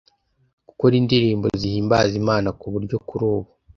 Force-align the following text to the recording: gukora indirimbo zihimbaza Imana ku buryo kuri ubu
gukora 0.67 0.93
indirimbo 1.01 1.47
zihimbaza 1.61 2.13
Imana 2.21 2.49
ku 2.59 2.65
buryo 2.73 2.95
kuri 3.07 3.23
ubu 3.33 3.49